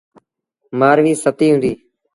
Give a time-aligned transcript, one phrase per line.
[0.79, 1.77] مآرويٚ ستيٚ هُݩديٚ۔